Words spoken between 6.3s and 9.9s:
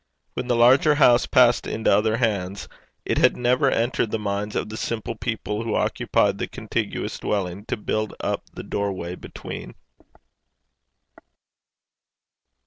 the contiguous dwellings, to build up the doorway between.